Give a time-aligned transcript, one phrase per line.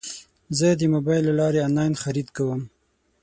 [0.57, 2.61] زه د موبایل له لارې انلاین خرید کوم.